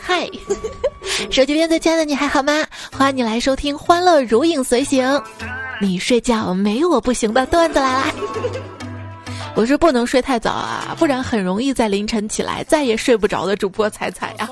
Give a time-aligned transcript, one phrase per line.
[0.00, 0.28] 嗨，
[1.30, 2.66] 手机边最亲爱的你还好吗？
[2.92, 5.04] 欢迎你来收听《欢乐如影随形》，
[5.80, 8.04] 你睡觉没我不行的段子来啦！
[9.56, 14.48] 我是不能睡太早啊，不然很容易在凌晨起来再也睡不着的主播彩彩呀。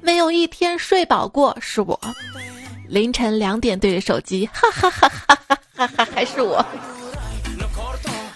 [0.00, 1.98] 没有一天睡饱过是我，
[2.86, 6.64] 凌晨两点对着手机，哈哈哈哈哈哈哈，还是我。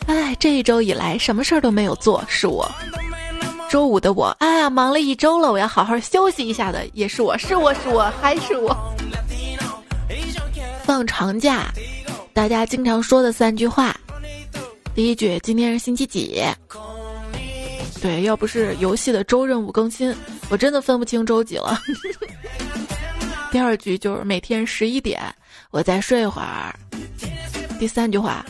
[0.07, 2.68] 哎，这一周以来什么事儿都没有做，是我。
[3.71, 8.76] 周五的我，哎呀，忙了一周了，我要好好休息一下的，也是我，是我是我还是我。
[10.82, 11.72] 放长假，
[12.35, 13.95] 大家经常说的三句话，
[14.93, 16.43] 第一句今天是星期几？
[18.03, 20.12] 对，要不是游戏的周任务更新，
[20.48, 21.79] 我真的分不清周几了。
[23.53, 25.23] 第二句就是每天十一点，
[25.71, 26.75] 我再睡会儿。
[27.79, 28.45] 第三句话，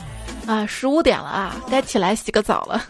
[0.47, 2.83] 啊，十五点了啊，该起来洗个澡了。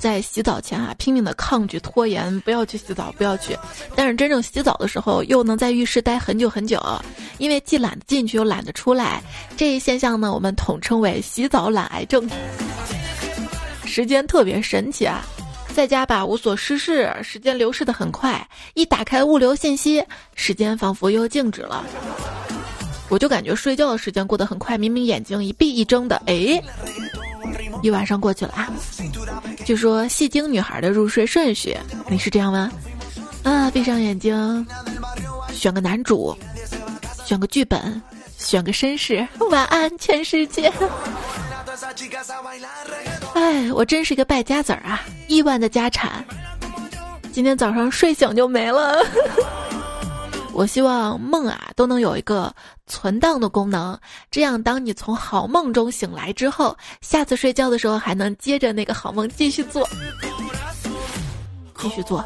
[0.00, 3.56] 在洗澡前啊，拼命的抗拒拖延，不要去洗澡，不要去。
[3.96, 6.80] 但是真正洗澡的时候，又能在浴室待很久很久，
[7.38, 9.22] 因为既懒得进去，又懒得出来。
[9.56, 12.28] 这一现象呢，我们统称为洗澡懒癌症。
[13.84, 15.24] 时间特别神奇啊，
[15.74, 18.46] 在家吧无所事事，时间流逝的很快。
[18.74, 21.84] 一打开物流信息，时间仿佛又静止了。
[23.08, 26.62] 我就感觉睡觉的时间过得很快，明明眼睛一闭一睁的，哎。
[27.80, 28.68] 一晚上过去了啊！
[29.68, 31.76] 就说戏精女孩的入睡顺序，
[32.08, 32.72] 你是这样吗？
[33.42, 34.66] 啊，闭上眼睛，
[35.52, 36.34] 选个男主，
[37.26, 38.00] 选个剧本，
[38.38, 40.72] 选个绅士，晚安全世界。
[43.34, 45.04] 哎，我真是个败家子儿啊！
[45.26, 46.24] 亿万的家产，
[47.30, 49.04] 今天早上睡醒就没了。
[50.58, 52.52] 我希望梦啊都能有一个
[52.88, 53.96] 存档的功能，
[54.28, 59.88] 这样当你从好梦中醒来之后，下次睡觉的时候还能接着那个好梦继续做，
[61.78, 62.24] 继续做。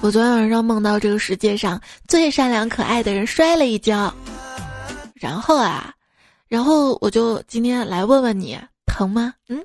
[0.00, 4.12] 我昨天晚上梦到这个世界上最善良可爱的人摔了一跤，
[5.14, 5.94] 然后啊，
[6.48, 9.32] 然后我就今天来问问你，疼吗？
[9.48, 9.64] 嗯，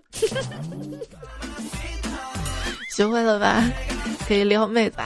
[2.95, 3.63] 学会了吧？
[4.27, 4.97] 可以撩妹子。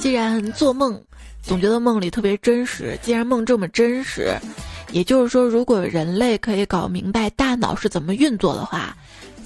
[0.00, 1.00] 既然做梦
[1.42, 4.34] 总觉得梦里特别真实，既然梦这么真实，
[4.92, 8.96] 也就是说，如果人类可以搞明白大脑是怎么运作的话，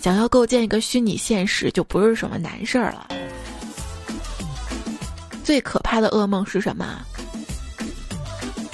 [0.01, 3.09] 想要构建一个虚拟现实就不是什么难事儿了。
[5.43, 7.01] 最可怕的噩梦是什么？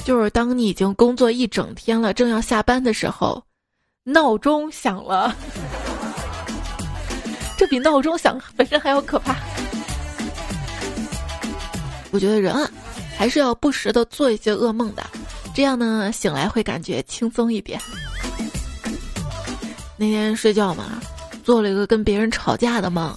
[0.04, 3.42] 就是当你已经工作一整天了，正要下班的时候，
[4.04, 5.36] 闹钟响了。
[7.56, 9.36] 这比闹钟响本身还要可怕。
[12.10, 12.68] 我觉得人啊，
[13.16, 15.02] 还是要不时的做一些噩梦的，
[15.54, 17.78] 这样呢，醒来会感觉轻松一点。
[19.96, 21.00] 那天睡觉嘛，
[21.44, 23.14] 做了一个跟别人吵架的梦，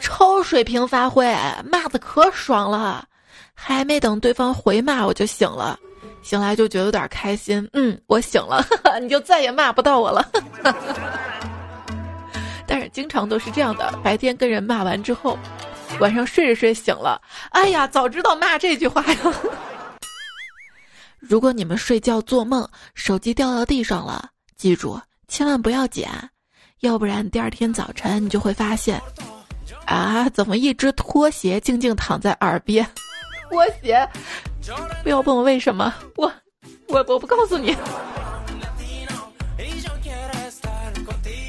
[0.00, 1.26] 超水平发挥，
[1.70, 3.06] 骂的可爽了，
[3.54, 5.78] 还没等对方回骂，我就醒了，
[6.22, 8.66] 醒来就觉得有点开心，嗯，我醒了，
[9.00, 10.28] 你就再也骂不到我了。
[12.66, 15.38] 但是经常都是这样的，白天跟人骂完之后。
[15.98, 17.20] 晚上睡着睡醒了，
[17.50, 19.16] 哎呀，早知道骂这句话呀！
[21.18, 26.10] 如果你们睡觉做梦，手机掉到地上了，记住千万不要捡，
[26.80, 29.00] 要不然第二天早晨你就会发现，
[29.86, 32.86] 啊，怎么一只拖鞋静静躺在耳边？
[33.48, 34.06] 拖鞋，
[35.02, 36.30] 不要问我为什么，我，
[36.88, 37.74] 我我不告诉你。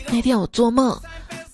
[0.10, 0.98] 那天我做梦。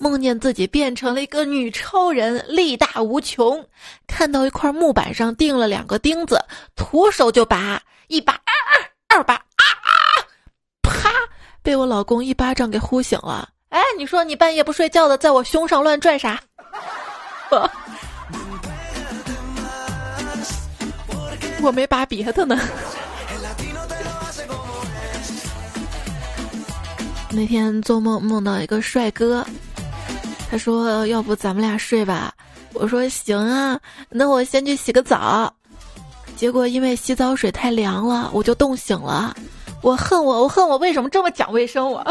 [0.04, 3.66] 梦见自己变成了一个女超人，力大无穷。
[4.06, 6.38] 看到一块木板上钉了两个钉子，
[6.76, 8.72] 徒手就拔，一拔啊啊，
[9.08, 9.90] 二拔啊啊，
[10.82, 11.10] 啪，
[11.62, 13.48] 被我老公一巴掌给呼醒了。
[13.70, 16.38] 哎，你说你半夜不睡觉的，在我胸上乱拽啥？
[21.62, 22.60] 我没拔别的呢。
[27.30, 29.46] 那天做梦梦到一个帅哥。
[30.54, 32.32] 他说：“要不咱们俩睡吧？”
[32.74, 35.52] 我说：“行啊，那我先去洗个澡。”
[36.38, 39.36] 结果因为洗澡水太凉了，我就冻醒了。
[39.82, 42.06] 我恨我，我恨我为什么这么讲卫生我。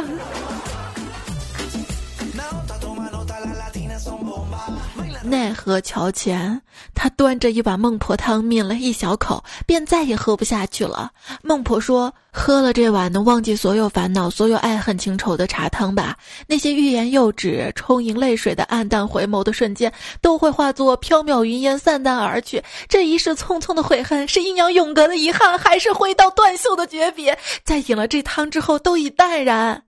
[5.24, 6.60] 奈何桥前，
[6.94, 11.10] 他端着一碗孟婆汤，抿了一小口，便再也喝不下去了。
[11.42, 16.16] 孟婆说：“喝了这碗，能忘记所有烦恼，所有爱恨情仇的茶汤吧？
[16.46, 22.62] 那些欲言又止、充盈泪水的黯淡回眸的瞬间，都会化作缥缈云烟，散淡而去。
[22.88, 27.38] 这一世匆匆的悔恨，是阴阳永隔的遗憾，还是挥刀断袖的诀别？
[27.64, 29.84] 在饮了这汤之后，都已淡然。”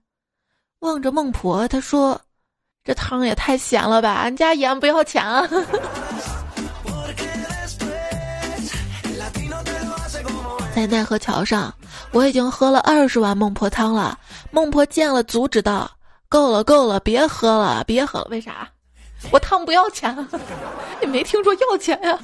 [0.79, 2.21] 望着孟婆，他说。
[2.85, 4.13] 这汤也太咸了吧！
[4.13, 5.49] 俺家盐不要钱啊！
[10.75, 11.73] 在奈何桥上，
[12.11, 14.15] 我已经喝了二十碗孟婆汤了。
[14.51, 15.89] 孟婆见了，阻止道
[16.29, 18.27] ：“够了，够了，别喝了，别喝了。
[18.29, 18.69] 为啥？
[19.31, 20.15] 我汤不要钱，
[21.01, 22.19] 你没听说要钱呀？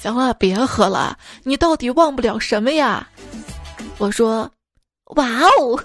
[0.00, 1.18] 行了，别喝了。
[1.42, 3.06] 你到底忘不了什么呀？”
[3.98, 4.50] 我说
[5.16, 5.26] ：“哇
[5.58, 5.78] 哦。”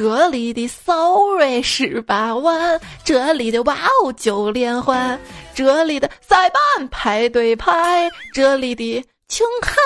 [0.00, 5.20] 这里的 sorry 十八万，这里的哇哦九连环，
[5.54, 9.76] 这里的塞班排队排，这里的请看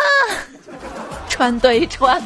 [1.28, 2.22] 穿对穿。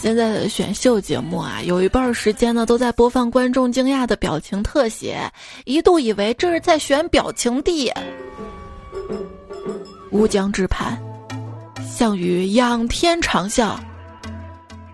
[0.00, 5.28] 现在的选秀节目啊，有一半时间呢都在播放观众惊讶的表情特写，
[5.64, 7.90] 一度以为这是在选表情帝。
[10.12, 10.96] 乌江之畔。
[11.94, 13.76] 项羽仰天长啸：“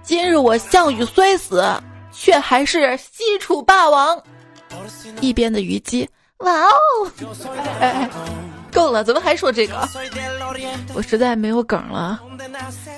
[0.05, 1.65] 今日我项羽虽死，
[2.13, 4.23] 却还是西楚霸王。”
[5.23, 6.07] 一边的虞姬
[6.45, 6.71] ：“哇哦，
[7.81, 8.07] 哎，
[8.71, 9.89] 够了，怎么还说这个？
[10.93, 12.21] 我实在没有梗了。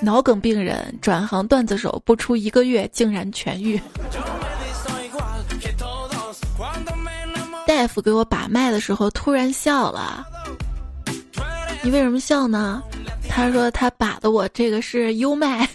[0.01, 3.79] 脑梗病人转行段子手，不出一个月竟然痊愈。
[7.65, 10.27] 大夫给我把脉的时候突然笑了，
[11.81, 12.83] 你为什么笑呢？”
[13.35, 15.67] 他说他把的我这个是优麦，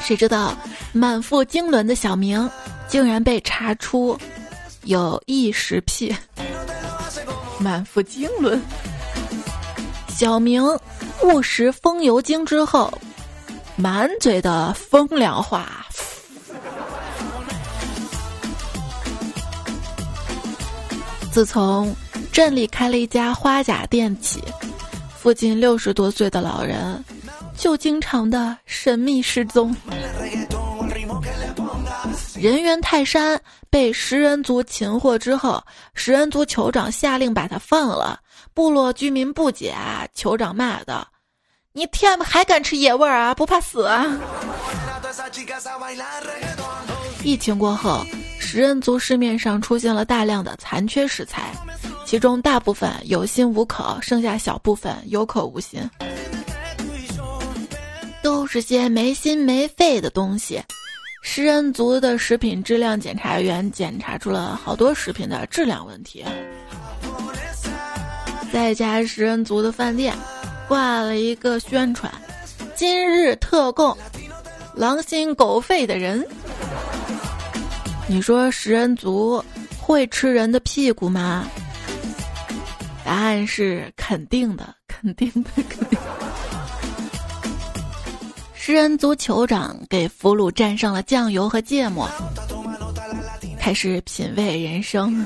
[0.00, 0.56] 谁知道
[0.92, 2.48] 满腹经纶的小明
[2.86, 4.16] 竟然被查出
[4.84, 6.14] 有异食癖。
[7.58, 8.56] 满腹经纶，
[10.08, 10.64] 小明
[11.24, 12.96] 误食风油精之后，
[13.74, 15.84] 满嘴的风凉话。
[21.32, 21.92] 自从。
[22.32, 24.42] 镇里开了一家花甲店起，
[25.16, 27.04] 附近六十多岁的老人
[27.56, 29.74] 就经常的神秘失踪。
[32.36, 35.62] 人猿泰山被食人族擒获之后，
[35.94, 38.20] 食人族酋长下令把他放了。
[38.54, 39.74] 部落居民不解，
[40.14, 41.06] 酋长骂道
[41.72, 43.34] ：“你天还敢吃野味啊？
[43.34, 44.06] 不怕死啊？”
[47.24, 48.04] 疫情过后，
[48.38, 51.52] 食人族市面上出现了大量的残缺食材。
[52.08, 55.78] 其中大部分有心无口，剩下小部分有口无心，
[58.22, 60.58] 都是些没心没肺的东西。
[61.20, 66.24] 食人族的食品质量检查员检查出了好多食品的质量问题。
[68.50, 70.16] 在一家食人族的饭店，
[70.66, 72.10] 挂了一个宣传
[72.74, 73.94] ：“今日特供，
[74.74, 76.26] 狼心狗肺的人。”
[78.08, 79.44] 你说食人族
[79.78, 81.46] 会吃人的屁股吗？
[83.08, 85.98] 答案是肯定的，肯定的，肯定。
[88.52, 92.06] 食人族酋长给俘虏蘸上了酱油和芥末，
[93.58, 95.24] 开始品味人生。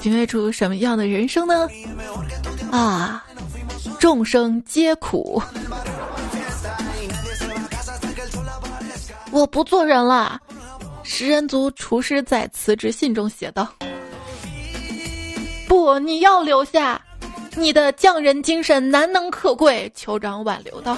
[0.00, 1.68] 品味出什么样的人生呢？
[2.72, 3.24] 啊，
[4.00, 5.40] 众生皆苦。
[9.30, 10.40] 我不做人了。
[11.04, 13.72] 食人族厨师在辞职信中写道。
[15.68, 17.00] 不，你要留下，
[17.56, 19.90] 你的匠人精神难能可贵。
[19.96, 20.96] 酋长挽留道。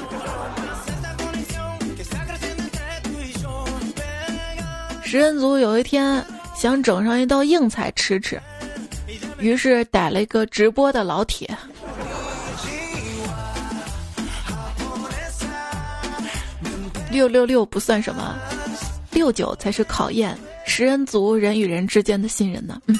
[5.03, 6.25] 食人族有一天
[6.57, 8.41] 想整上一道硬菜吃吃，
[9.39, 11.49] 于是逮了一个直播的老铁。
[17.11, 18.35] 六六六不算什么，
[19.13, 20.37] 六九才是考验
[20.67, 22.81] 食人族人与人之间的信任呢。
[22.87, 22.99] 嗯。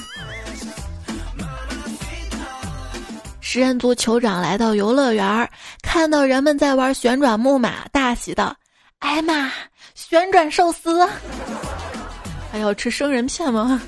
[3.55, 5.49] 食人族酋长来到游乐园，
[5.81, 8.53] 看到人们在玩旋转木马，大喜道
[8.99, 9.49] ：“哎妈，
[9.93, 11.07] 旋转寿司！
[12.51, 13.81] 还要吃生人片吗？”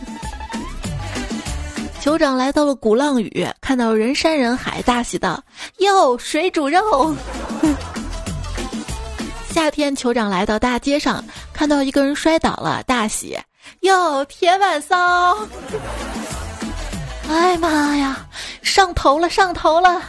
[2.02, 5.44] 酋长来到了鼓浪屿，看到人山人海，大喜道
[5.84, 7.14] ：“哟，水煮肉！”
[9.52, 11.22] 夏天，酋长来到大街上，
[11.52, 13.38] 看到一个人摔倒了，大喜
[13.84, 15.38] ：“哟，铁板烧！”
[17.30, 18.26] 哎妈呀！
[18.62, 20.02] 上头了，上头了！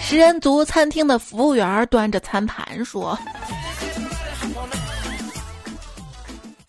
[0.00, 3.16] 食人族餐厅的服务员端着餐盘说：“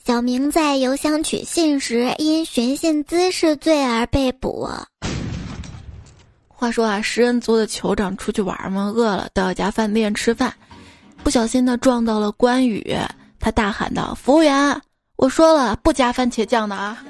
[0.05, 4.69] 小明在邮箱取信时因寻衅滋事罪而被捕。”
[6.47, 10.53] 话说啊，食人族的酋长出去玩嘛，饿了到一家饭店吃饭，
[11.23, 12.95] 不小心呢撞到了关羽，
[13.39, 14.81] 他大喊道：“服务员，
[15.15, 17.03] 我说了不加番茄酱的啊！”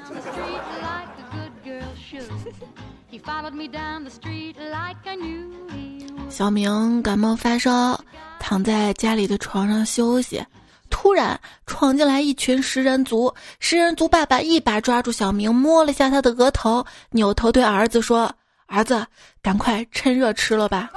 [6.28, 7.98] 小明感冒发烧，
[8.38, 10.44] 躺在家里的床上休息，
[10.90, 13.32] 突然闯进来一群食人族。
[13.60, 18.30] 食人族爸爸一把抓住小明，摸了下他的额头，扭头对儿子说
[18.66, 19.06] ：“儿子，
[19.40, 20.90] 赶快趁热吃了吧。”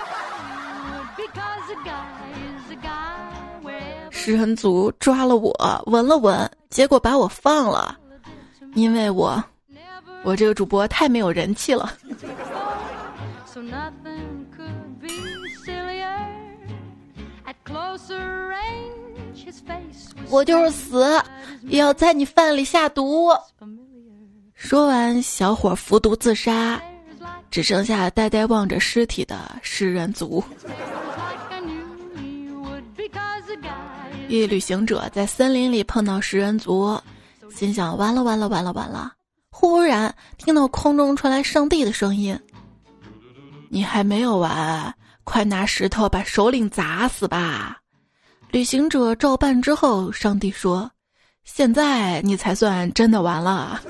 [4.09, 7.95] 食人族抓了我，闻了闻，结果把我放了，
[8.73, 9.41] 因为我，
[10.23, 11.93] 我这个主播太没有人气了。
[20.29, 21.05] 我就是死，
[21.63, 23.29] 也要在你饭里下毒。
[24.53, 26.81] 说完，小伙服毒自杀，
[27.49, 30.43] 只剩下呆呆望着尸体的食人族。
[34.27, 36.99] 一旅行者在森林里碰到食人族，
[37.49, 39.13] 心想：完了完了完了完了！
[39.49, 42.37] 忽然听到空中传来上帝的声音
[43.69, 44.93] ：“你还没有完，
[45.23, 47.77] 快拿石头把首领砸死吧！”
[48.51, 50.89] 旅行者照办之后，上帝说
[51.43, 53.81] ：“现在你才算真的完了。”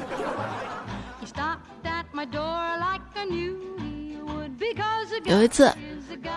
[5.25, 5.71] 有一次，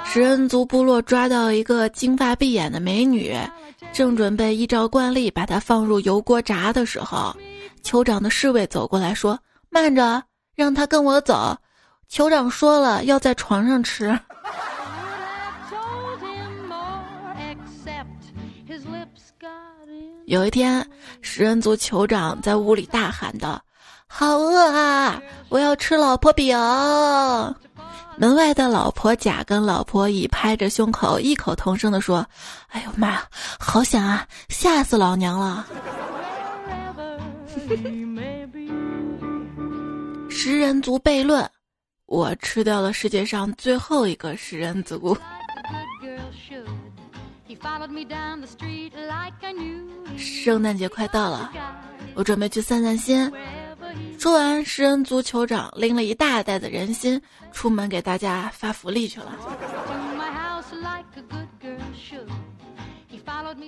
[0.05, 3.35] 食人族部落抓到一个金发碧眼的美女，
[3.93, 7.35] 正准备依照惯例把她放入油锅炸的时候，
[7.83, 9.39] 酋长的侍卫走过来说
[9.71, 10.23] ：“慢着，
[10.55, 11.57] 让她跟我走。”
[12.11, 14.11] 酋长说了，要在床上吃。
[20.27, 20.87] 有一天，
[21.23, 23.61] 食人族酋长在屋里大喊道
[24.07, 25.21] ：“好饿啊！
[25.49, 26.57] 我要吃老婆饼。”
[28.17, 32.27] 门外的老婆甲跟老婆乙拍着胸口，异口同声地说
[32.71, 33.25] ：“哎呦妈呀，
[33.59, 34.27] 好想啊！
[34.49, 35.67] 吓死老娘了！”
[40.29, 41.49] 食人族悖论：
[42.11, 45.17] 我吃掉了世界上最后一个食人族。
[50.17, 51.53] 圣诞节快到了，
[52.15, 53.31] 我准备去散散心。
[54.19, 57.21] 说完，食人族酋长拎了一大袋子人心，
[57.53, 59.39] 出门给大家发福利去了。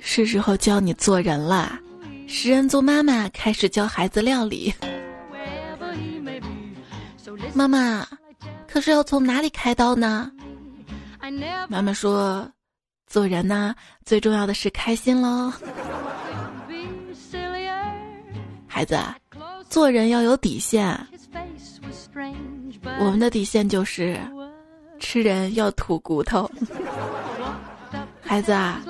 [0.00, 1.78] 是时候教你做人了。
[2.26, 4.74] 食人族妈妈开始教孩子料理。
[7.54, 8.04] 妈妈，
[8.72, 10.32] 可是要从哪里开刀呢？
[11.68, 12.50] 妈妈说。
[13.06, 13.74] 做人呢，
[14.06, 15.52] 最重要的是开心喽。
[18.66, 18.98] 孩子，
[19.68, 20.98] 做人要有底线。
[22.98, 24.18] 我们的底线就是
[24.98, 26.50] 吃人要吐骨头。
[28.22, 28.80] 孩子啊，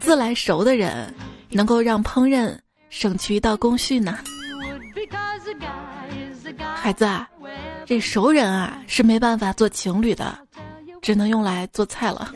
[0.00, 1.14] 自来熟的人
[1.50, 2.58] 能够让烹饪
[2.88, 4.16] 省去一道工序呢。
[6.74, 7.28] 孩子啊，
[7.86, 10.36] 这熟人啊是没办法做情侣的，
[11.02, 12.32] 只能用来做菜了。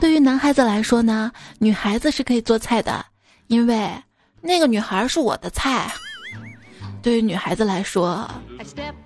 [0.00, 3.04] 对于男孩子来说呢，女孩子是可以做菜的，
[3.48, 3.90] 因为
[4.40, 5.90] 那个女孩是我的菜。
[7.02, 8.28] 对于女孩子来说，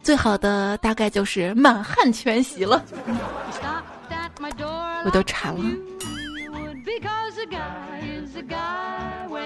[0.02, 2.83] 最好的大概就是满汉全席了。
[5.05, 5.64] 我都馋了。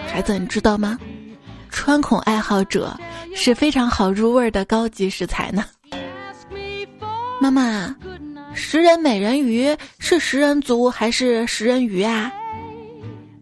[0.08, 0.98] 孩子，你知道吗？
[1.70, 2.98] 穿孔爱好者
[3.36, 5.64] 是非常好入味的高级食材呢。
[7.40, 7.94] 妈妈。
[8.54, 12.32] 食人美人鱼是食人族还是食人鱼啊？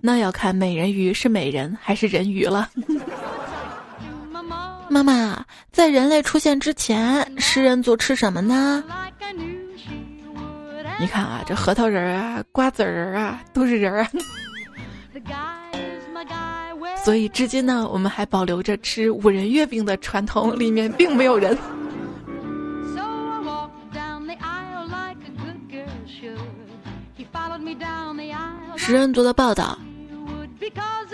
[0.01, 2.69] 那要看美人鱼是美人还是人鱼了。
[4.91, 8.83] 妈妈，在人类出现之前，食人族吃什么呢？
[10.99, 14.11] 你看啊，这核桃仁儿啊、瓜子仁儿啊，都是人啊。
[17.05, 21.55] 所以至今呢，我们还保留着吃五仁月饼的传统，里面并没有人。
[28.77, 29.79] 食人族的报道：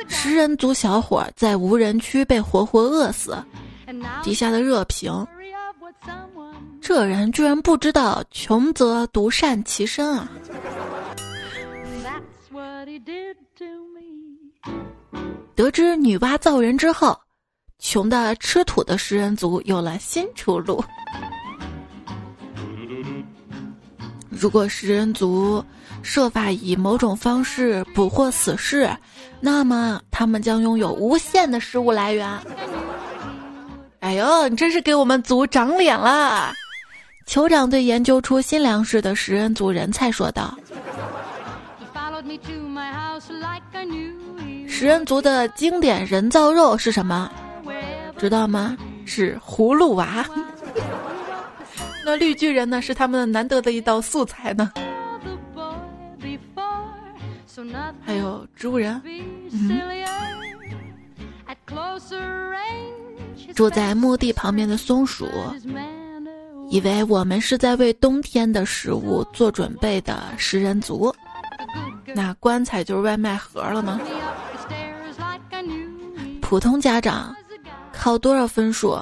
[0.06, 3.36] 食人族小伙在无人区被活活饿死，
[4.22, 5.26] 底下的热评：
[6.80, 10.30] 这人居然不知道穷则独善其身啊！
[15.54, 17.18] 得知女娲造人之后，
[17.78, 20.82] 穷的吃土的食人族有了新出路。
[24.28, 25.62] 如果食人族
[26.02, 28.90] 设法以某种方式捕获死士，
[29.38, 32.26] 那么他们将拥有无限的食物来源。
[33.98, 36.54] 哎呦，你真是给我们族长脸了！
[37.26, 40.56] 酋长对研究出新粮食的食人族人才说道
[44.68, 47.30] ：“食人族的经典人造肉是什么？
[48.18, 48.76] 知道吗？
[49.04, 50.24] 是葫芦娃。”
[52.04, 54.72] 那绿巨人呢，是他们难得的一道素材呢。
[58.04, 59.80] 还有植物人，嗯，
[63.54, 65.28] 住在墓地旁边的松鼠，
[66.70, 71.14] 以为我们是在为冬天的食物做准备的食人族，
[72.14, 74.00] 那棺材就是外卖盒了吗？
[76.40, 77.34] 普通家长
[77.92, 78.98] 考多少分数？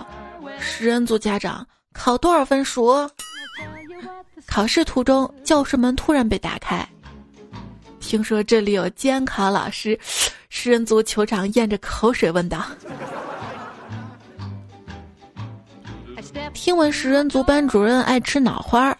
[0.61, 3.09] 食人族家长考多少分数？
[4.47, 6.87] 考试途中，教室门突然被打开。
[8.01, 9.99] 听说这里有监考老师，
[10.49, 12.65] 食人族酋长咽着口水问道
[16.55, 18.97] ：“听闻食人族班主任爱吃脑花，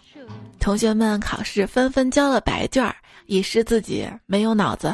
[0.59, 2.95] 同学们考试纷纷交了白卷儿，
[3.29, 4.93] 以示自己没有脑子。”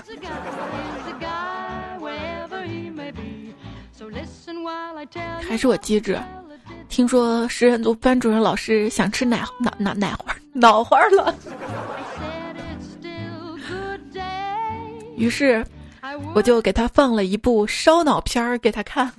[5.47, 6.19] 还是我机智。
[6.89, 11.33] 听说食人族班主任老师想吃奶脑脑奶花脑花了。
[15.15, 15.65] 于是，
[16.33, 19.11] 我就给他放了一部烧脑片儿给他看。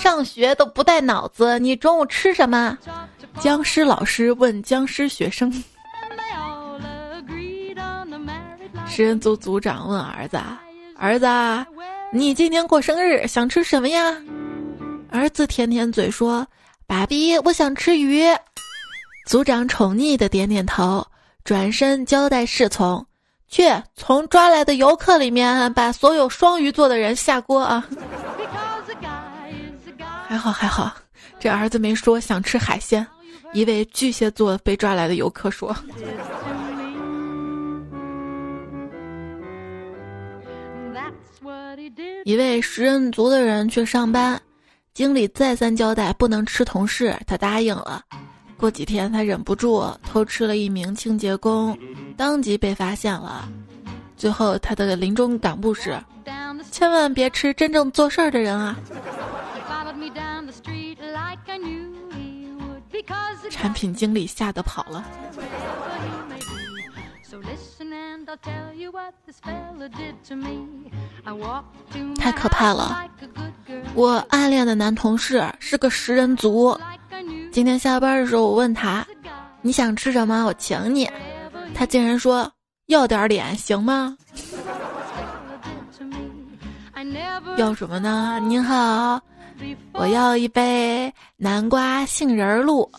[0.00, 2.78] 上学都不带脑子，你中午吃什么？
[3.38, 5.52] 僵尸老师问僵尸学生。
[8.88, 10.40] 食人族族长问儿子
[10.96, 11.26] ：“儿子，
[12.12, 14.16] 你今天过生日，想吃什么呀？”
[15.12, 16.46] 儿子舔舔嘴说
[16.88, 18.24] ：“爸比，我想吃鱼。”
[19.28, 21.06] 族长宠溺的点点头，
[21.44, 23.04] 转身交代侍从
[23.48, 27.86] ：“去从抓来的游客里面把所有双鱼座的人下锅啊！”
[30.30, 30.94] 还好还好，
[31.40, 33.04] 这儿子没说想吃海鲜。
[33.52, 35.74] 一位巨蟹座被抓来的游客说
[42.24, 44.40] ：“一位食人族的人去上班，
[44.94, 48.00] 经理再三交代不能吃同事，他答应了。”
[48.56, 51.76] 过几天，他忍不住偷吃了一名清洁工，
[52.16, 53.48] 当即被发现了。
[54.16, 55.98] 最后，他的临终感悟是：
[56.70, 58.78] 千万别吃真正做事儿的人啊！
[63.50, 65.04] 产品经理吓得跑了。
[72.16, 73.04] 太可怕了！
[73.94, 76.78] 我暗恋的男同事是个食人族。
[77.52, 79.06] 今天下班的时候，我问他
[79.62, 80.44] ：“你想吃什么？
[80.44, 81.10] 我请你。”
[81.74, 82.50] 他竟然说
[82.86, 84.16] ：“要点脸行吗？”
[87.56, 88.38] 要什么呢？
[88.42, 89.20] 您好，
[89.92, 92.90] 我要一杯南瓜杏仁露，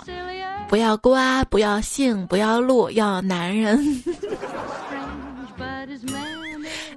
[0.67, 3.79] 不要瓜，不要杏，不要露，要男人。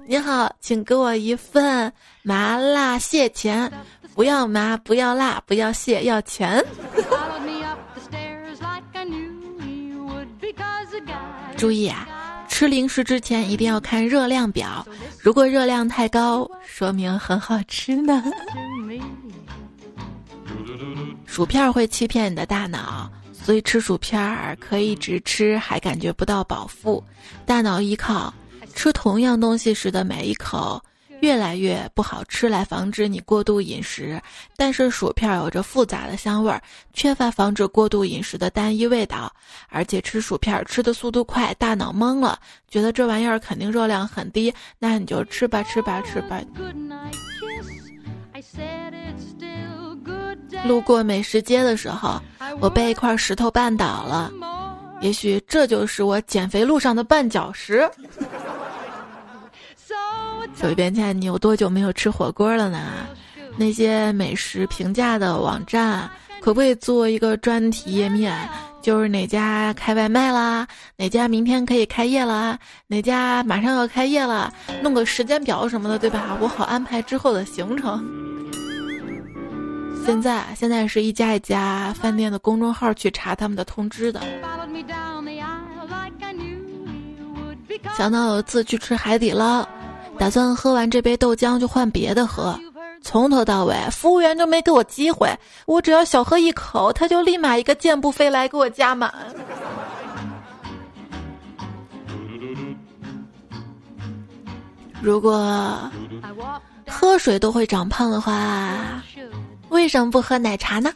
[0.07, 3.71] 你好，请给我一份麻辣蟹钳，
[4.13, 6.63] 不要麻，不要辣，不要蟹，要钱。
[11.57, 12.07] 注意啊，
[12.47, 14.85] 吃零食之前一定要看热量表，
[15.19, 18.23] 如果热量太高，说明很好吃呢。
[21.25, 27.03] 薯片会欺骗你的大脑，所以吃薯片儿可以只吃还感觉不到饱腹，
[27.45, 28.33] 大脑依靠
[28.73, 30.81] 吃同样东西时的每一口。
[31.21, 34.21] 越来越不好吃，来防止你过度饮食。
[34.57, 36.61] 但是薯片有着复杂的香味儿，
[36.93, 39.33] 缺乏防止过度饮食的单一味道。
[39.69, 42.37] 而且吃薯片吃的速度快，大脑懵了，
[42.69, 46.41] 觉得这玩意儿肯定热量很低，那你就吃吧，吃吧，吃吧。
[50.67, 52.21] 路过美食街的时候，
[52.59, 54.31] 我被一块石头绊倒了，
[54.99, 57.87] 也许这就是我减肥路上的绊脚石。
[60.59, 62.79] 手一边欠，你有多久没有吃火锅了呢？
[63.57, 66.09] 那些美食评价的网站，
[66.41, 68.33] 可不可以做一个专题页面？
[68.81, 76.37] 就是哪家开外卖啦，哪家明天可以开业啦，哪家马上要开业了，弄个时间表什么的，对吧？
[76.39, 78.03] 我好安排之后的行程。
[80.05, 84.21] 现在，现在是一家一家饭店的公众号去查他们的通知的。
[87.97, 89.67] 想到有次去吃海底捞。
[90.17, 92.57] 打算喝完这杯豆浆就换别的喝，
[93.01, 95.29] 从头到尾服务员都没给我机会。
[95.65, 99.13] 我只要小喝一口，他就立马一个箭步飞来给我加满。
[105.01, 105.91] 如果
[106.87, 109.03] 喝水都会长胖的话，
[109.75, 110.89] 为什么不喝奶茶呢？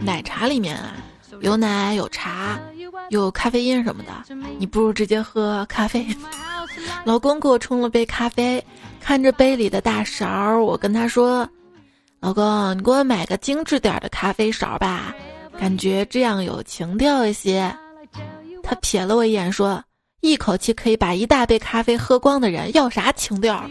[0.00, 0.96] 奶茶里面啊，
[1.40, 2.58] 有奶有茶。
[3.10, 4.10] 有咖啡因什么的，
[4.58, 6.04] 你不如直接喝咖啡。
[7.04, 8.62] 老公给我冲了杯咖啡，
[8.98, 11.48] 看着杯里的大勺，我跟他说
[12.18, 15.14] ：“老公，你给我买个精致点的咖啡勺吧，
[15.56, 17.72] 感觉这样有情调一些。”
[18.64, 19.80] 他瞥了我一眼说
[20.24, 23.68] ：“一口气可以把一大杯咖啡喝光的人，要啥情调？”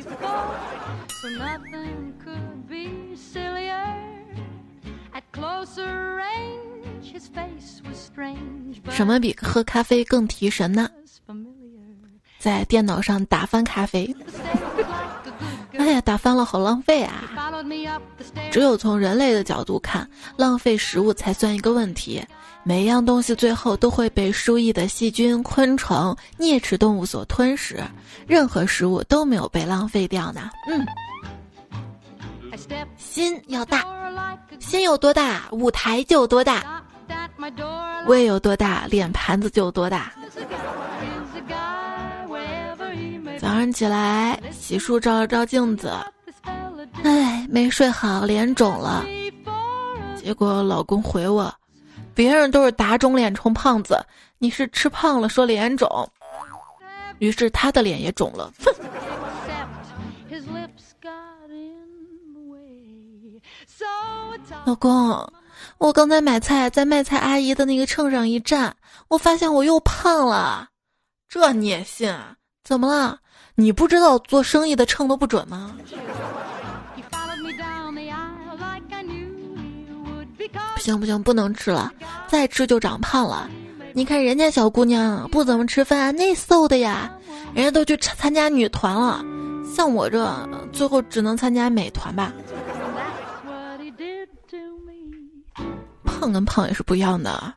[8.92, 10.88] 什么比喝咖啡更提神呢？
[12.38, 14.16] 在电脑上打翻咖啡。
[15.76, 17.24] 哎呀，打翻了好浪费啊！
[18.52, 22.24] 只有从人类的角度看，浪费食物才算一个问题。
[22.66, 27.84] 每一样东西最后都会被输液的细菌、昆虫、啮齿动物所吞食，
[28.26, 30.50] 任何食物都没有被浪费掉呢。
[30.70, 30.86] 嗯，
[32.96, 33.84] 心要大，
[34.60, 36.82] 心有多大，舞台就有多大。
[38.08, 40.14] 胃有多大，脸盘子就有多大。
[43.40, 45.92] 早上起来洗漱，照了照镜子，
[47.04, 49.06] 哎，没睡好，脸肿了。
[50.16, 51.54] 结果老公回我
[52.14, 54.00] ：“别人都是打肿脸充胖子，
[54.38, 56.10] 你是吃胖了说脸肿。”
[57.20, 58.52] 于是他的脸也肿了。
[64.66, 65.34] 老公。
[65.78, 68.76] 我刚才买菜，在卖菜阿姨的那个秤上一站，
[69.08, 70.68] 我发现我又胖了。
[71.30, 72.36] 这你也信啊？
[72.64, 73.20] 怎么了？
[73.56, 75.76] 你不知道做生意的秤都不准吗？
[80.76, 81.92] 不行不行，不能吃了，
[82.28, 83.50] 再吃就长胖了。
[83.94, 87.12] 你看人家小姑娘不怎么吃饭，那瘦的呀，
[87.54, 89.24] 人家都去参加女团了，
[89.76, 92.34] 像我这最后只能参加美团吧。
[96.04, 97.54] 胖跟胖也是不一样的，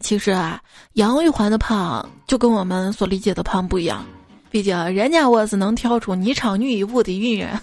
[0.00, 0.60] 其实啊，
[0.94, 4.04] 杨玉环的胖就跟我们所理解的胖不一样，
[4.50, 7.58] 毕竟人家我是能挑出霓裳羽衣舞的艺人。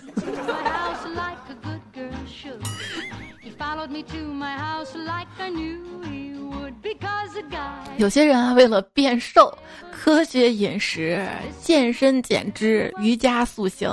[7.97, 9.55] 有些人啊，为了变瘦，
[9.91, 11.25] 科学饮食、
[11.61, 13.89] 健身减脂、瑜伽塑形。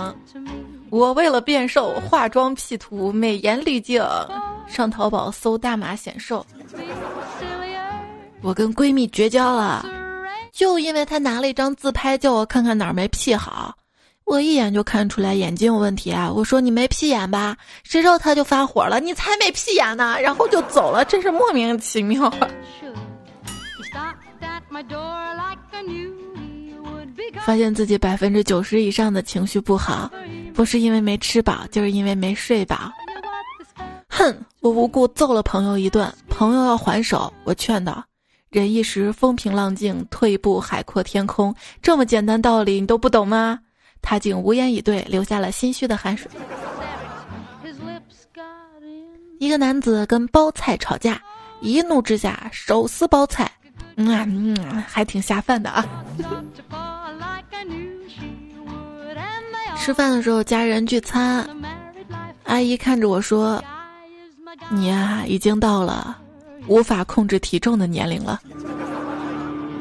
[0.90, 4.02] 我为了变瘦，化妆 P 图、美颜滤镜，
[4.66, 6.44] 上淘宝搜大码显瘦。
[8.42, 9.86] 我跟闺蜜绝交了，
[10.50, 13.74] 就因为她拿了一张自拍，叫我看看哪儿没 P 好。
[14.30, 16.32] 我一眼就看出来眼睛有问题啊！
[16.32, 17.56] 我说你没屁眼吧？
[17.82, 20.16] 谁知道他就发火了，你才没屁眼呢！
[20.22, 22.32] 然后就走了，真是莫名其妙。
[27.40, 30.08] 发现自己百分之九十以上的情绪不好，
[30.54, 32.92] 不是因为没吃饱，就是因为没睡饱。
[34.08, 38.04] 哼，我无故揍了朋友一顿，朋友要还手，我劝道
[38.48, 43.58] ：“忍一时风平浪静，退一步海阔天空。”这么简单道理你都不懂吗？
[44.02, 46.30] 他竟无言以对，留下了心虚的汗水。
[49.38, 51.20] 一个男子跟包菜吵架，
[51.60, 53.50] 一怒之下手撕包菜，
[53.96, 55.84] 嗯嗯，还挺下饭的啊。
[59.76, 61.48] 吃饭的时候，家人聚餐，
[62.44, 63.62] 阿姨看着我说
[64.68, 66.18] ：“你呀，已经到了
[66.66, 68.38] 无法控制体重的年龄了。”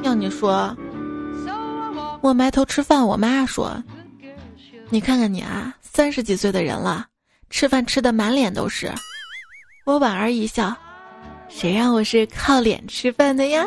[0.04, 0.74] 要你说，
[2.22, 3.84] 我埋头吃饭，我妈说
[4.92, 7.06] ：“你看看你啊，三十几岁的人了，
[7.50, 8.92] 吃饭吃的满脸都是。”
[9.86, 10.76] 我莞尔一笑
[11.48, 13.66] ：“谁让我是靠脸吃饭的呀？”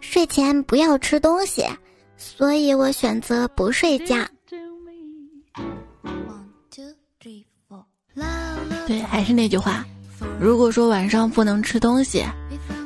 [0.00, 1.66] 睡前不要吃东西，
[2.16, 4.16] 所以我选择不睡觉。
[8.86, 9.84] 对，还是那句话，
[10.40, 12.24] 如果说晚上不能吃东西，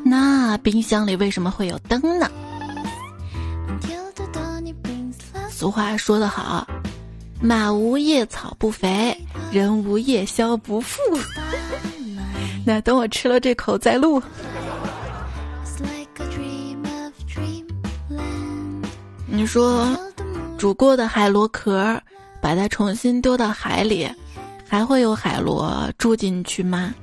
[0.04, 2.28] 那冰箱里为什么会有灯呢？
[5.60, 6.66] 俗话说得好，
[7.38, 9.14] 马无夜草不肥，
[9.52, 10.98] 人无夜宵不富。
[12.64, 14.22] 那等我吃了这口再录。
[19.26, 19.86] 你说，
[20.56, 22.00] 煮过的海螺壳，
[22.40, 24.10] 把它重新丢到海里，
[24.66, 26.94] 还会有海螺住进去吗？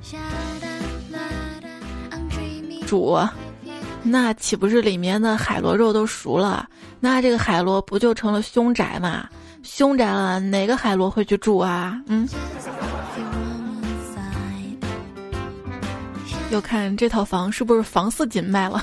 [2.88, 3.16] 煮，
[4.10, 6.68] 那岂不是里面的海螺肉都熟了？
[6.98, 9.28] 那这个海螺不就成了凶宅吗？
[9.62, 12.00] 凶宅了，哪个海螺会去住啊？
[12.06, 12.28] 嗯。
[16.50, 18.82] 又看这套房是不是房四锦卖了？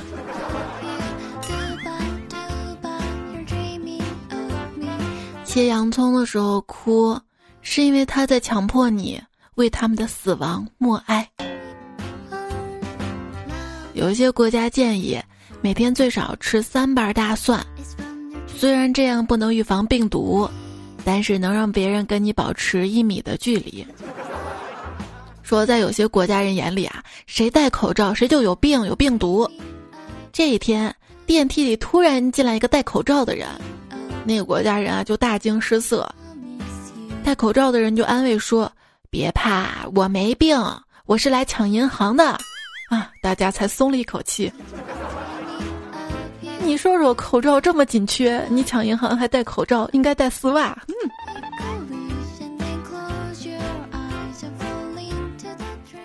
[5.44, 7.20] 切洋葱的时候哭，
[7.62, 9.20] 是因为他在强迫你
[9.56, 11.28] 为他们的死亡默哀。
[13.96, 15.18] 有一些国家建议
[15.62, 17.66] 每天最少吃三瓣大蒜，
[18.46, 20.48] 虽然这样不能预防病毒，
[21.06, 23.88] 但是能让别人跟你保持一米的距离。
[25.44, 29.50] 说在有些国家人眼里啊，谁戴口罩谁就有病有病毒。
[30.34, 30.94] 这一天
[31.26, 33.48] 电梯里突然进来一个戴口罩的人，
[34.26, 36.14] 那个国家人啊就大惊失色。
[37.24, 38.70] 戴口罩的人就安慰说
[39.10, 40.60] ：“别怕，我没病，
[41.06, 42.38] 我是来抢银行的。”
[42.90, 44.52] 啊，大家才松了一口气。
[46.62, 50.78] 你说说，口罩这么紧缺，你抢银行还戴口罩，应该戴丝袜。
[50.88, 50.94] 嗯。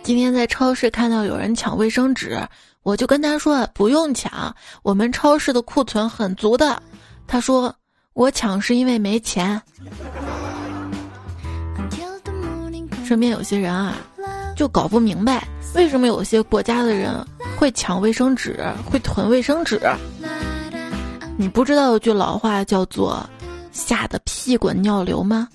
[0.03, 2.41] 今天在超市看到有人抢卫生纸，
[2.83, 6.83] 我就跟他说不用抢，我们超市的库存很足的。
[7.27, 7.73] 他说
[8.13, 9.61] 我抢是因为没钱。
[13.05, 13.95] 身边有些人啊，
[14.57, 17.25] 就搞不明白为什么有些国家的人
[17.57, 18.59] 会抢卫生纸，
[18.91, 19.81] 会囤卫生纸。
[21.37, 23.29] 你不知道有句老话叫做
[23.73, 25.49] “吓得屁滚尿流”吗？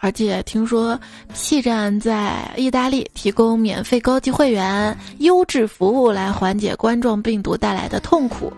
[0.00, 0.98] 而且听说
[1.34, 8.52] P 站在意大利提供免费高级会员、优质服务来缓解冠状病毒带来的痛苦。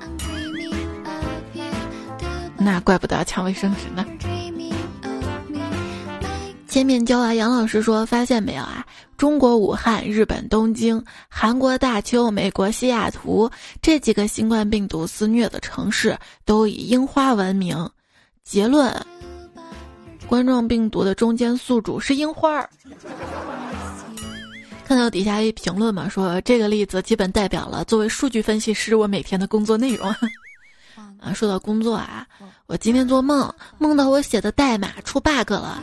[2.59, 4.05] 那怪不得要抢卫生纸呢。
[6.71, 8.87] 千面交啊，杨老师说，发现没有啊？
[9.17, 13.51] 中国武汉、日本东京、韩国大邱、美国西雅图
[13.83, 17.91] 这几个新冠病毒肆虐的城市都以樱花闻名。
[18.45, 18.95] 结论。
[20.29, 22.71] 冠状病毒的中间宿主是樱花儿。
[24.85, 30.09] 看到底下一评论嘛，说这个例子基本代表了作为数据分析师我每天的工作内容。
[31.19, 32.25] 啊，说到工作啊，
[32.67, 35.83] 我今天做梦梦到我写的代码出 bug 了，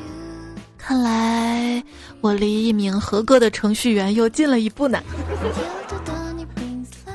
[0.87, 1.83] 看来
[2.21, 5.03] 我离一名合格的程序员又近了一步呢。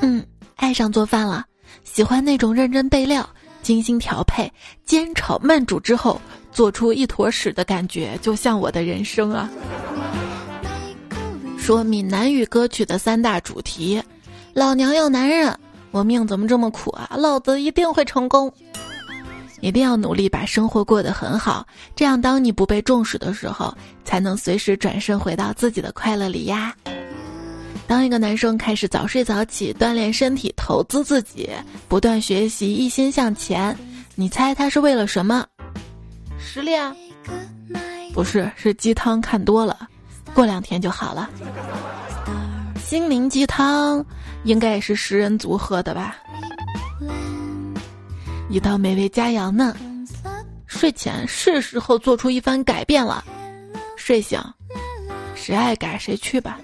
[0.03, 0.23] 嗯，
[0.57, 1.43] 爱上做饭了，
[1.83, 3.27] 喜欢那种认真备料、
[3.63, 4.53] 精心调配、
[4.85, 6.21] 煎炒焖煮之后。
[6.53, 9.49] 做出一坨屎的感觉，就像我的人生啊！
[11.57, 14.03] 说闽南语歌曲的三大主题：
[14.53, 15.59] 老娘要男人，
[15.93, 17.09] 我命怎么这么苦啊？
[17.17, 18.53] 老子一定会成功！
[19.63, 23.73] 一定要努力把生活过得很好，这样当你不被重视的时候，
[24.05, 26.75] 才能随时转身回到自己的快乐里呀！
[27.87, 31.49] 当一个男生开始早睡早起，锻炼身体，投资自己，
[31.89, 33.77] 不断学习，一心向前，
[34.17, 35.47] 你猜他是为了什么？
[36.41, 36.93] 失恋？
[38.13, 39.89] 不是，是鸡汤看多了，
[40.35, 41.31] 过两天就好了。
[42.85, 44.05] 心灵鸡汤
[44.43, 46.17] 应该也是食人族喝的吧？
[48.53, 49.75] 一道美味佳肴呢。
[50.67, 53.25] 睡前是时候做出一番改变了。
[53.97, 54.39] 睡醒，
[55.35, 56.61] 谁爱改谁去吧。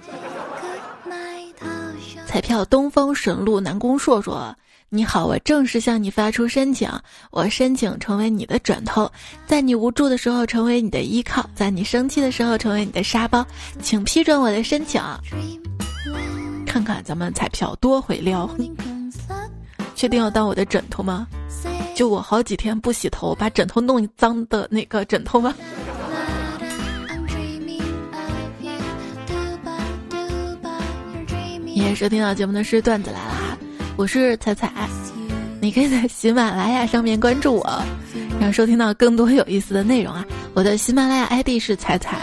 [2.26, 4.54] 彩票东风神鹿南宫硕硕。
[4.90, 6.90] 你好，我正式向你发出申请，
[7.30, 9.10] 我申请成为你的枕头，
[9.46, 13.46] 在你无助的时候成为你的依靠，在你生气的时候成为你的沙包，
[13.80, 15.02] 请批准我的申请。
[16.66, 18.50] 看看咱们彩票多会撩，
[19.94, 21.26] 确定要当我的枕头吗？
[21.98, 25.52] 就我好几天不洗头，把枕头弄脏的那个枕头吗？
[31.64, 33.58] 你也收听到节目的是段子来了。
[33.96, 34.70] 我是彩彩，
[35.60, 37.82] 你可以在喜马拉雅上面关注我，
[38.38, 40.24] 然后收听到更多有意思的内容啊！
[40.54, 42.16] 我的喜马拉雅 ID 是彩彩，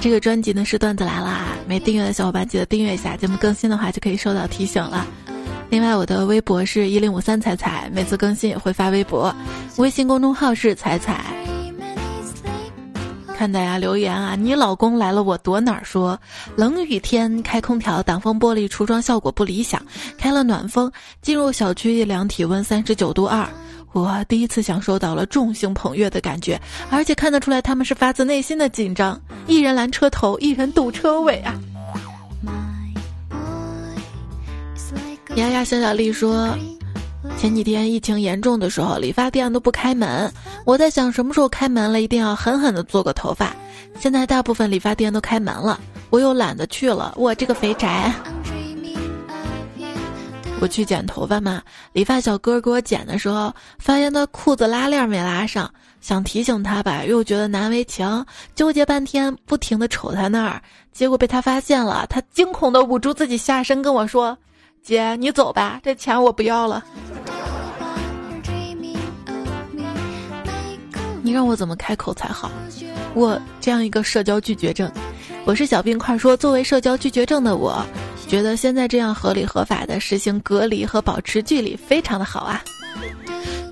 [0.00, 5.06] 这个专辑呢是段子来啦，没订阅的小伙伴记得订阅一下，节目更新的话就可以收到提醒了。
[5.74, 9.34] 另外，我的微博是一零五三彩彩，每次更新也会发微博，
[9.76, 11.24] 微信公众号是彩彩。
[13.36, 14.36] 看大家留言啊！
[14.36, 15.82] 你老公来了，我躲哪儿？
[15.82, 16.16] 说
[16.54, 19.84] 冷雨天开空调，挡风玻璃除霜效果不理想。
[20.16, 23.44] 开了暖风，进入小区一量体温三十九度二。
[23.90, 26.56] 我第一次享受到了众星捧月的感觉，
[26.88, 29.20] 而且看得出来他们是发自内心的紧张。
[29.48, 31.52] 一人拦车头，一人堵车尾啊！
[35.36, 36.56] 丫丫小小丽说。
[37.36, 40.32] 前几天疫情严重的时候，理发店都不开门。
[40.64, 43.54] 我在想什么时候开门了，一定要狠狠的做个头发。
[43.98, 47.12] 现在大部分理发店都开门了，我又懒得去了。
[47.16, 48.12] 我这个肥宅，
[50.60, 51.60] 我去剪头发嘛。
[51.92, 55.68] 理发小哥给我剪的时候，发现他裤子拉链没拉上，
[56.00, 60.62] 想提醒他吧，又觉得难为情，纠结半天，不停的瞅他那儿。
[60.92, 64.36] 结果被他发现了，他惊恐的捂住自己下身，跟我说。
[64.84, 66.84] 姐，你走吧，这钱我不要了。
[71.22, 72.52] 你让我怎么开口才好？
[73.14, 74.92] 我这样一个社交拒绝症，
[75.46, 77.82] 我是小冰块说，作为社交拒绝症的我，
[78.28, 82.62] 觉得现在这样合理合法的实行隔离和保持距离非常的好啊。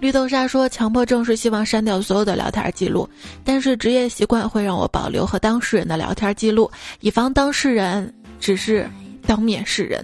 [0.00, 3.06] 绿豆沙说：“强迫症是希望删掉所有的聊天记录，
[3.44, 6.70] 但是职业习惯会让我保留和当事人的聊天记录，
[7.00, 8.88] 以防当事人只是
[9.26, 10.02] 当面试人。”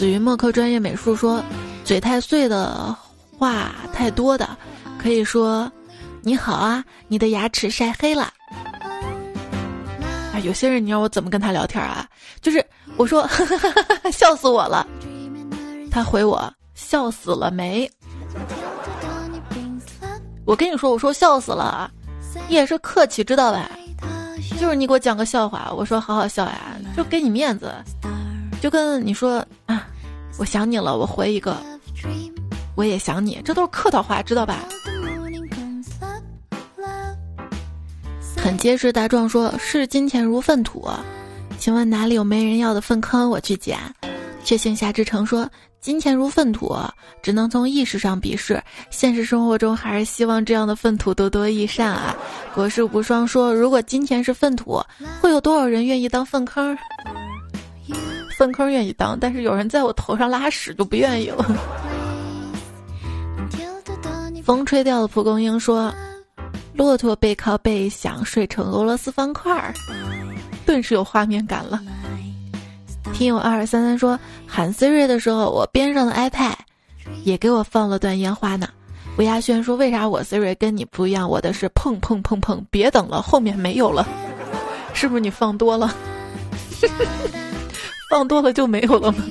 [0.00, 1.44] 子云墨客专业美术说
[1.84, 2.96] ：“嘴太碎的
[3.36, 4.48] 话太多的，
[4.98, 5.70] 可以说
[6.22, 8.32] 你好啊，你的牙齿晒黑了。”
[10.32, 12.08] 啊，有些人你让我怎么跟他聊天啊？
[12.40, 12.64] 就是
[12.96, 13.28] 我说
[14.10, 14.86] 笑死我了，
[15.90, 17.86] 他回我笑死了没？
[20.46, 21.90] 我跟你说，我说笑死了，
[22.48, 23.70] 你也是客气知道吧？
[24.58, 27.70] 就是你给我讲个笑话，我说好好笑呀，就给你面子，
[28.60, 29.86] 就跟你说啊，
[30.38, 31.56] 我想你了，我回一个，
[32.74, 34.64] 我也想你，这都是客套话，知道吧？
[38.36, 40.88] 很结实大壮说：“视金钱如粪土，
[41.58, 43.28] 请问哪里有没人要的粪坑？
[43.28, 43.78] 我去捡。”
[44.42, 45.46] 确信夏之城说
[45.78, 46.74] ：“金钱如粪土，
[47.22, 52.16] 只能从意识上鄙视，现实生活中还是希望这样的粪土多多益善啊。”
[52.54, 54.82] 国士无双说：“如果金钱是粪土，
[55.20, 56.76] 会有多少人愿意当粪坑？
[58.40, 61.44] 粪坑愿意当，但是有人在我头上拉屎就不愿意了。
[64.42, 65.92] ”风吹掉了蒲公英说。
[66.72, 69.74] 骆驼背靠背想睡成俄罗斯方块儿，
[70.64, 71.78] 顿时有画面感了。
[73.12, 76.54] 听友二二三三说喊 Siri 的时候，我边上的 iPad
[77.22, 78.66] 也给我放了段烟花呢。
[79.18, 81.28] 吴亚轩说为啥我 Siri 跟你不一样？
[81.28, 84.08] 我的是砰砰砰砰，别等了，后面没有了，
[84.94, 85.94] 是不是你放多了？
[88.10, 89.24] 放多了就没有了吗？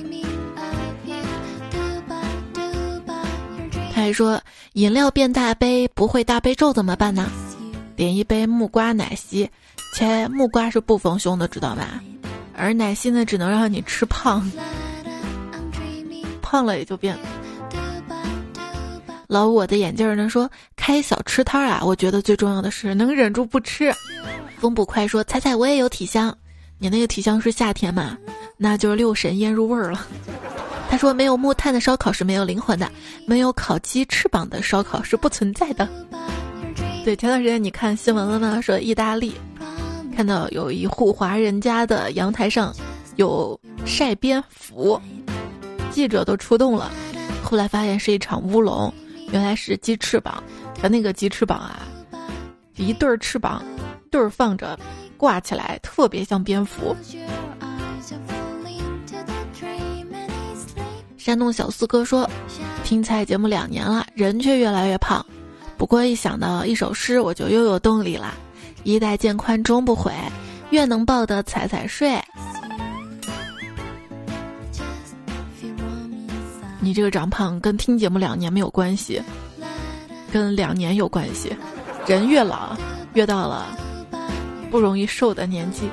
[3.94, 4.40] 他还说。
[4.74, 7.28] 饮料变大杯不会大悲咒怎么办呢？
[7.96, 9.50] 点一杯木瓜奶昔，
[9.94, 12.00] 切木瓜是不丰胸的，知道吧？
[12.56, 14.48] 而奶昔呢，只能让你吃胖，
[16.40, 17.18] 胖了也就变。
[19.26, 20.28] 老，我的眼镜呢？
[20.28, 23.92] 说开小吃摊啊，我觉得最重要的是能忍住不吃。
[24.58, 26.34] 风不快说彩彩我也有体香，
[26.82, 28.16] 你那个体香是夏天嘛？
[28.56, 30.06] 那就是六神腌入味儿了。
[30.88, 32.90] 他说：“没有木炭的烧烤是没有灵魂的，
[33.26, 35.86] 没有烤鸡翅膀的烧烤是不存在的。”
[37.04, 38.62] 对，前段时间你看新闻了吗？
[38.62, 39.34] 说意大利
[40.16, 42.74] 看到有一户华人家的阳台上
[43.16, 44.98] 有晒蝙蝠，
[45.90, 46.90] 记者都出动了，
[47.44, 48.92] 后来发现是一场乌龙，
[49.30, 50.42] 原来是鸡翅膀。
[50.80, 51.80] 他那个鸡翅膀啊，
[52.76, 53.62] 一对儿翅膀
[54.10, 54.78] 对儿放着，
[55.20, 56.96] 挂起来特别像蝙蝠。
[61.18, 62.26] 山东小四哥说
[62.84, 65.24] ：“听彩节目两年了，人却越来越胖。
[65.76, 68.32] 不过一想到一首诗，我就又有动力了。
[68.82, 70.10] 衣带渐宽终不悔，
[70.70, 72.18] 愿能抱得彩彩睡。”
[76.80, 79.22] 你这个长胖跟听节目两年没有关系，
[80.32, 81.54] 跟两年有关系。
[82.06, 82.74] 人越老，
[83.12, 83.66] 越到了
[84.70, 85.90] 不容易瘦的年纪。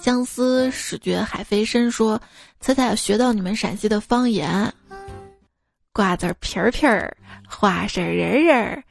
[0.00, 2.20] 相思始觉海飞深，说
[2.58, 4.72] ：“彩彩学到你们陕西的方言，
[5.92, 7.14] 瓜子皮儿皮儿，
[7.46, 8.82] 花生仁仁，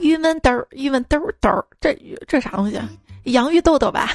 [0.00, 2.80] 郁闷豆儿郁闷豆儿豆儿，这这啥东西？
[3.24, 4.12] 洋芋豆豆吧？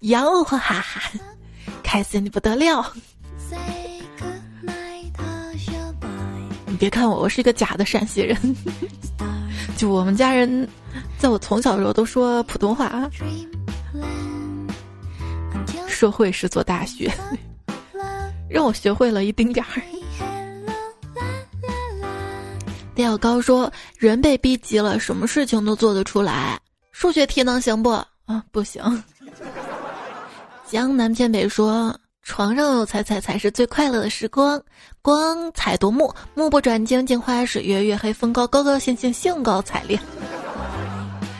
[0.00, 1.10] 洋哈哈哈，
[1.82, 2.92] 开心的不得了。
[6.66, 8.36] 你别看我，我是一个假的陕西人，
[9.76, 10.68] 就我们家人，
[11.18, 13.10] 在我从小的时候都说普通话啊。”
[15.88, 17.12] 社会是座大学，
[18.48, 19.82] 让我学会了一丁点儿。
[22.94, 26.58] 廖高说：“人被逼急了，什么事情都做得出来。
[26.92, 27.90] 数学题能行不？
[28.26, 28.82] 啊，不行。
[30.68, 34.62] ”江南偏北说：“床上有彩彩才是最快乐的时光。
[35.02, 39.98] 光彩夺目，目不转睛，镜花水月，月黑风高，高高兴兴，兴高采烈。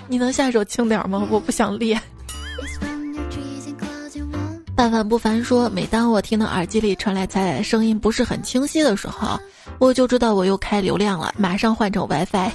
[0.09, 1.27] 你能下手轻点吗？
[1.31, 2.01] 我不想练。”
[4.77, 9.39] 范范不凡说：“每当我听到耳机里传来彩彩的声音不是很清晰的时候，
[9.79, 12.51] 我就知道我又开流量了，马上换成 WiFi，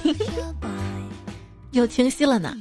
[1.70, 2.56] 又清晰了呢。”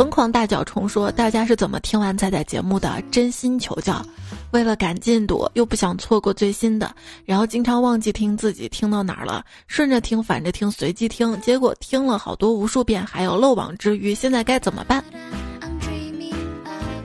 [0.00, 3.02] 疯狂大脚虫说：“大家是怎么听完彩彩节目的？
[3.10, 4.02] 真心求教。
[4.50, 6.90] 为了赶进度，又不想错过最新的，
[7.26, 15.04] 然后经常忘记听自己听到哪儿了，顺着听，反着听，随机听，结果听了好多无数遍，还有漏网之鱼，现在该怎么办？”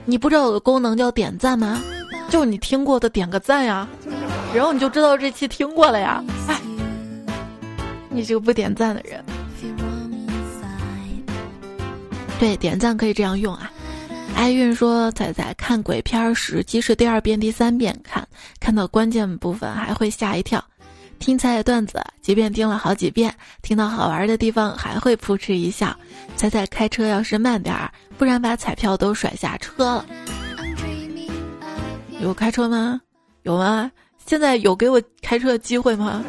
[0.06, 1.78] 你不知道有个功能叫点赞吗？
[2.30, 3.86] 就你听过的点个赞呀，
[4.54, 6.24] 然后你就知道这期听过了呀。
[6.48, 6.58] 哎，
[8.08, 9.22] 你这个不点赞的人。
[12.38, 13.70] 对，点赞可以这样用啊。
[14.34, 18.26] 哀韵说：“彩彩看鬼片时，即使第二遍、第三遍看，
[18.60, 20.62] 看到关键部分还会吓一跳。
[21.18, 25.96] 听彩彩段子，即便听了好几遍，听到好玩的地方还会扑哧一笑。
[26.36, 30.04] 彩彩开车要是慢点儿，不然把彩票都甩下车了。
[32.20, 33.00] 有开车吗？
[33.44, 33.90] 有吗？
[34.26, 36.22] 现在有给我开车的机会吗？”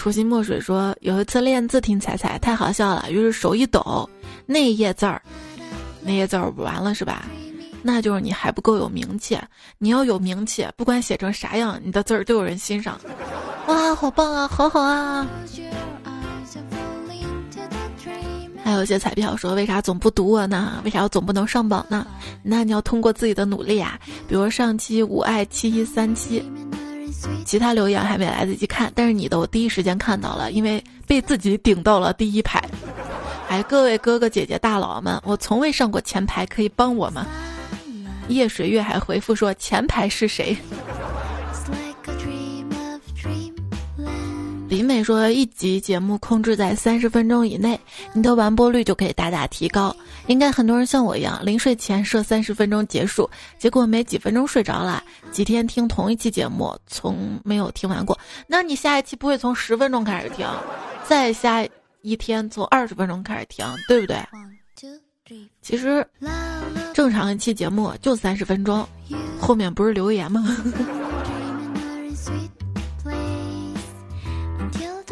[0.00, 4.08] 初心墨水说：“有一次练字听彩彩太好笑了，于是手一抖。”
[4.48, 5.20] 那一页字儿，
[6.00, 7.26] 那页字儿完了是吧？
[7.82, 9.38] 那就是你还不够有名气。
[9.76, 12.98] 你要有名气，不管写成啥样，你的字儿都有人欣赏。
[13.66, 15.26] 哇，好棒啊，好好啊！
[18.64, 20.80] 还有一些彩票说，为啥总不读我呢？
[20.82, 22.06] 为啥我总不能上榜呢？
[22.42, 24.00] 那你要通过自己的努力啊。
[24.26, 26.42] 比如上期五爱七一三七，
[27.44, 32.62] 其他留言还没来得及看，但是你的我第一时间看到了，因为被自己顶到了第一排。
[33.48, 37.26] 哎，各位哥哥姐姐大佬们，我从未上过前排，可以帮我吗？
[38.28, 40.56] 夜水月还回复说前排是谁？
[44.70, 47.78] 李美说一集节目控制在三十分钟以内，
[48.12, 49.94] 你的完播率就可以大大提高。
[50.28, 55.02] 应该很多人像我一样，临睡前设三十分钟结束，结果没几分钟睡着了。
[55.32, 58.16] 几天听同一期节目，从没有听完过。
[58.46, 60.46] 那你下一期不会从十分钟开始听，
[61.04, 61.66] 再下？
[62.02, 64.16] 一天从二十分钟开始听，对不对？
[65.60, 66.06] 其实
[66.94, 68.86] 正常一期节目就三十分钟，
[69.40, 70.46] 后面不是留言吗？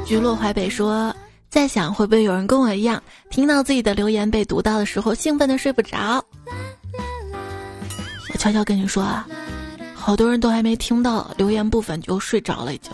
[0.09, 1.15] 菊落淮北说，
[1.51, 6.25] 在想会不会有人跟我一样，听到自己的留言被读到的时候，兴奋的睡不着。
[8.33, 9.29] 我悄悄跟你说啊，
[9.95, 12.91] 好多人都还没听到留言部分就睡着了，已经。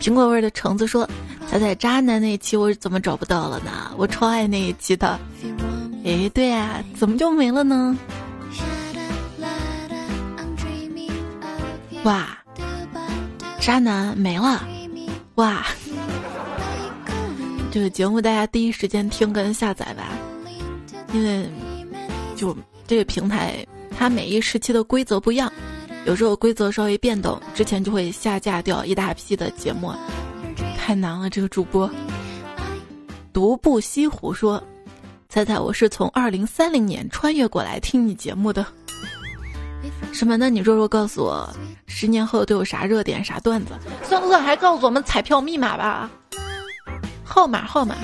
[0.00, 1.08] 苹果味的橙子说
[1.48, 3.92] ：“彩彩渣男那一期我怎么找不到了呢？
[3.96, 5.16] 我超爱那一期的。
[6.04, 7.96] 哎，对呀，怎么就没了呢？
[12.02, 12.36] 哇，
[13.68, 14.66] 渣男没了！
[15.34, 15.66] 哇，
[17.70, 20.08] 这 个节目大家第一时间听跟下载吧，
[21.12, 21.46] 因为
[22.34, 22.56] 就
[22.86, 25.52] 这个平台它每一时期的规则不一样。”
[26.06, 29.92] 有时候规则稍微变动，之前就会下架掉一大批的节目，
[30.78, 31.28] 太难了。
[31.28, 31.90] 这个主播
[33.34, 34.64] 独步西湖说
[35.28, 38.64] ：“猜猜我是从二零三零年穿越过来听你节目的，
[40.12, 40.36] 什么？
[40.36, 41.48] 那你弱弱告诉我，
[41.86, 43.72] 十年后都有啥热点、啥段子？
[44.04, 46.10] 算不算还告诉我们彩票密码吧？
[47.24, 47.94] 号码号码，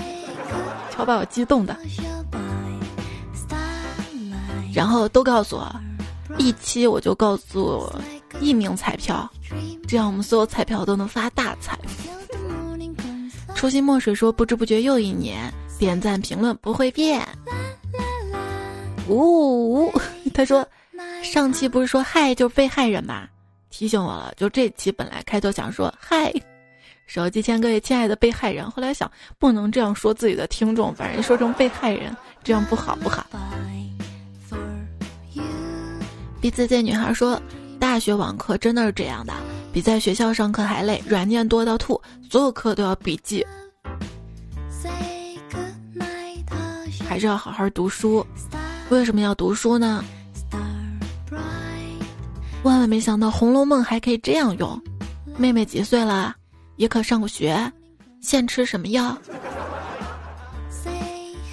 [0.91, 1.77] 瞧把我激动的。
[4.75, 5.75] 然后都告诉我。”
[6.37, 7.89] 一期我就告诉
[8.41, 9.31] 一名彩票，
[9.87, 11.79] 这样我们所有彩票都能发大财。
[13.55, 17.25] 初心墨水说：“不知不觉又一年，点赞评论不会变。”
[19.07, 19.93] 呜呜，
[20.35, 20.67] 他说
[21.23, 23.29] ：“上期不是说嗨就是被害人吗？
[23.71, 24.33] 提醒我了。
[24.37, 26.33] 就这期本来开头想说嗨，
[27.07, 33.27] 手机前各位亲爱的被害人，后来想不能这样说自己的听众，反正说成被害人，这样不好不好。”
[36.41, 37.41] 第四届女孩说
[37.81, 39.33] ：“大学网课真的是这样的，
[39.73, 43.45] 比在学校上课还累，软件多到吐，所有课都要笔记，
[47.09, 48.25] 还是要好好读书。
[48.91, 50.05] 为什么要读书呢？
[52.65, 54.83] 万万没想到《红楼梦》还可以这样用。
[55.37, 56.35] 妹妹几岁了？
[56.77, 57.71] 也可上过学。
[58.21, 59.17] 现吃什么药？”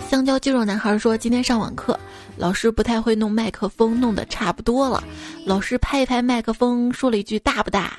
[0.10, 2.00] 香蕉肌肉男孩说：“今天上网课。”
[2.38, 5.04] 老师不太会弄麦克风，弄得差不多了。
[5.46, 7.98] 老师拍一拍麦克风，说了一句：“大不大？”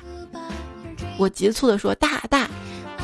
[1.19, 2.49] 我急促地说：“大大。”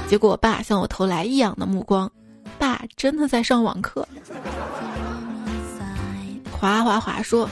[0.10, 2.12] 结果我爸向我投来异样的目光。
[2.58, 4.08] 爸真的在上网课。
[6.52, 7.48] 滑滑滑说：“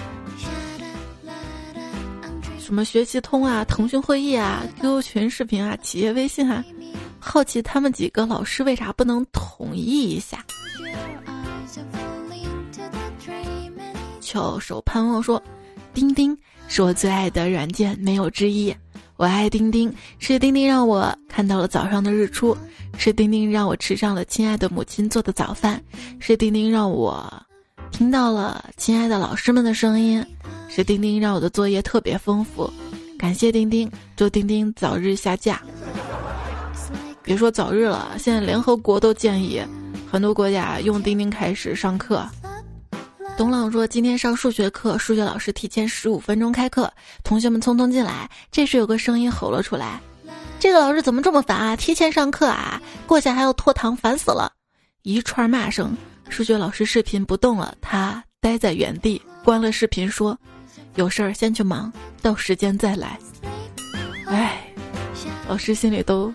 [2.68, 6.62] 什么学习通啊，腾讯会议啊，QQ 群视频啊，企业微信啊，
[7.18, 10.46] 好奇他们几个老师为啥不能统一一下？”
[14.20, 15.42] 翘首盼望说
[15.96, 16.38] ：“钉钉
[16.68, 18.76] 是我最爱的软件，没有之一。
[19.16, 19.90] 我爱钉钉，
[20.20, 22.54] 是钉钉让我看到了早上的日出，
[22.98, 25.82] 是钉钉让我吃上了亲爱的母亲做的早饭，
[26.20, 27.47] 是钉钉让我
[27.92, 30.24] 听到了亲爱的老师们的声音，
[30.70, 32.72] 是钉钉让我的作业特别丰富。
[33.18, 35.62] 感谢钉钉，祝钉钉早日下架。
[37.24, 39.62] 别说早日了，现在联合国都建议
[40.10, 42.24] 很多国家用钉钉开始上课。”
[43.36, 46.92] 董朗说：“今天上数学课，数学老师提前十五分钟开课，
[47.24, 48.30] 同学们匆匆进来。
[48.52, 50.00] 这时有个声音吼了出来
[50.60, 51.76] ：‘这个老师怎么这么烦啊？
[51.76, 54.52] 提前上课啊，过下还要拖堂，烦死了！
[55.04, 55.96] 一串骂声。
[56.30, 60.38] 数学老师视频不动了，他呆在原地，关了视频说
[60.96, 63.18] ：“有事儿先去忙，到时间再来。”
[64.28, 64.72] 哎，
[65.48, 66.34] 老师心里都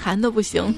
[0.00, 0.74] 寒的不行。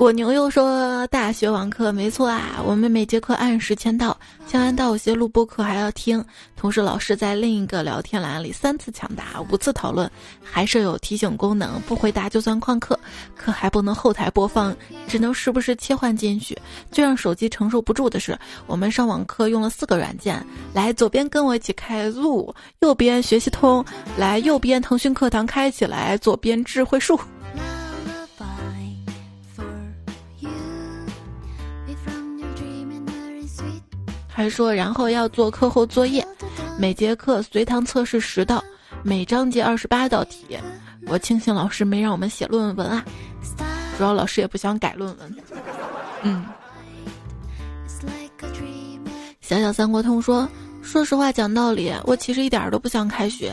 [0.00, 6.24] 我牛又说：“大学网课没错啊，我们每节课按时签到，签完到有些录播课还要听。
[6.56, 10.10] 同时，老师在另一个聊天栏里三次抢答，五次讨论，
[10.42, 12.98] 还设有提醒功能，不回答就算旷课。
[13.36, 14.74] 课还不能后台播放，
[15.06, 16.56] 只能时不时切换进去。
[16.90, 18.34] 最让手机承受不住的是，
[18.66, 20.42] 我们上网课用了四个软件。
[20.72, 23.84] 来，左边跟我一起开路，右边学习通，
[24.16, 27.20] 来右边腾讯课堂开起来，左边智慧树。”
[34.40, 36.26] 还说，然后要做课后作业，
[36.78, 38.64] 每节课随堂测试十道，
[39.02, 40.56] 每章节二十八道题。
[41.08, 43.04] 我庆幸老师没让我们写论文啊，
[43.98, 45.36] 主要老师也不想改论文。
[46.22, 46.46] 嗯。
[49.42, 50.48] 小小三国通说，
[50.80, 53.52] 说实话讲道理，我其实一点都不想开学。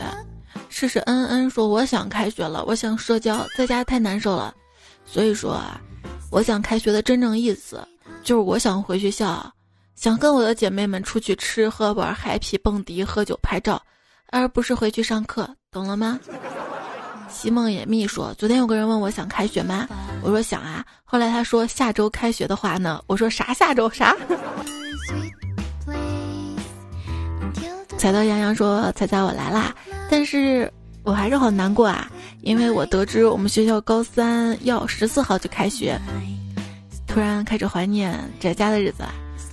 [0.70, 4.54] 试试恩恩说，我想开学了，我想社交，在家太难受了。
[5.04, 5.78] 所以说啊，
[6.30, 7.86] 我想开学的真正意思，
[8.22, 9.52] 就是我想回学校。
[9.98, 13.82] 想跟我的姐妹们出去吃喝玩嗨皮蹦迪喝酒拍照，
[14.30, 16.20] 而不是回去上课，懂了吗？
[17.28, 19.88] 西梦魇蜜说：“昨天有个人问我想开学吗？
[20.22, 20.86] 我说想啊。
[21.02, 24.16] 后来他说下周开学的话呢，我说啥下周啥？”
[27.98, 29.74] 彩豆洋洋说：“彩彩我来啦，
[30.08, 30.72] 但是
[31.02, 32.08] 我还是好难过啊，
[32.42, 36.00] 因为我得知我们学校高三要十四号就开学，
[37.08, 39.02] 突然开始怀念宅家的日子。”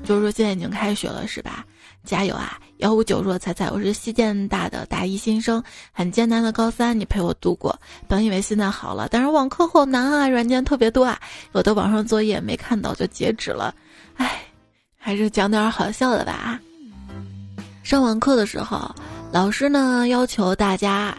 [0.05, 1.65] 就是说现在已经开学了是吧？
[2.03, 2.59] 加油啊！
[2.77, 7.79] 幺五九说彩彩，我是西建大的大一新生，很艰难的高三你陪我度过。
[8.07, 11.19] 本以为现在好了，但是网课好难啊，软件特别多啊，
[11.53, 13.73] 有的网上作业没看到就截止了。
[14.17, 14.39] 唉，
[14.95, 16.59] 还是讲点好笑的吧。
[17.81, 18.93] 上网课的时候，
[19.31, 21.17] 老师呢要求大家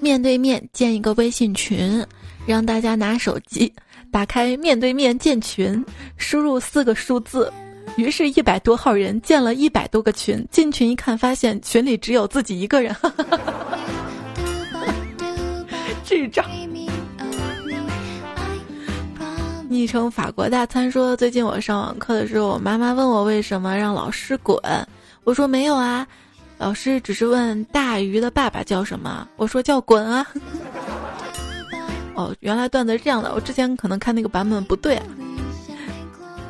[0.00, 2.04] 面对面建一个微信群，
[2.44, 3.72] 让大家拿手机
[4.10, 5.84] 打开面对面建群，
[6.16, 7.52] 输入四个数字。
[7.96, 12.94] 于是，一百多号人建了一百多个群，进群一看，发现群里只有自己一个人，
[16.04, 16.44] 智障。
[19.68, 24.60] 昵称法国大餐说：“最近我上网课的时候，我妈妈问我为什么让老师滚，
[25.24, 26.06] 我说没有啊，
[26.58, 30.26] 老师只是问大鱼的爸爸叫什么，我说叫滚啊。
[32.14, 35.00] 哦，原来段子是这样的，我之前可能看那个版本不对。”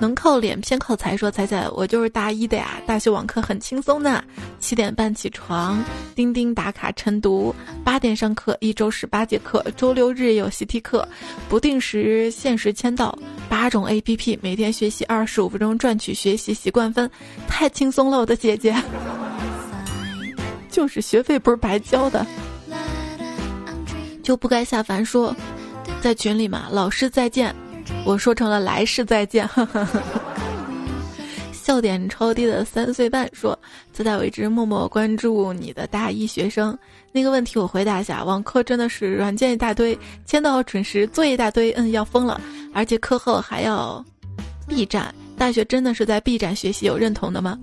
[0.00, 2.80] 能靠脸偏靠财，说彩彩，我就是大一的呀。
[2.86, 4.22] 大学网课很轻松的，
[4.58, 5.82] 七点半起床，
[6.14, 11.08] 钉钉打卡晨读，八点上课，一周十八节课，周六日有习题课，
[11.48, 13.16] 不定时限时签到，
[13.48, 17.10] 八种 A P P，每天学习二十五分钟，赚取学习习惯分，
[17.46, 18.74] 太轻松了，我的姐姐。
[20.68, 22.26] 就是学费不是白交的，
[24.24, 25.34] 就不该下凡说，
[26.00, 27.54] 在群里嘛，老师再见。
[28.04, 29.48] 我说成了来世再见，
[31.52, 33.58] 笑点超低的三岁半说
[33.92, 36.76] ：“自在为之，默默关注你的大一学生。
[37.12, 42.38] 那个问题我回答一下，网课真的是软件一大堆，签到准时，作业一大堆，嗯，要疯了。
[42.74, 44.04] 而且课后还要
[44.68, 47.58] B 站，大学真的是在 B 站学习，有认同的吗？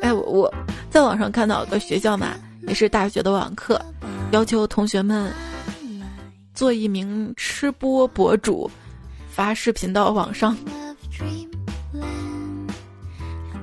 [0.00, 0.54] 哎，我我
[0.90, 2.36] 在网上看到个学校嘛，
[2.68, 3.84] 也是大学的网课，
[4.30, 5.32] 要求同学们
[6.54, 8.70] 做一名吃播博主。”
[9.34, 10.56] 发视频到网上。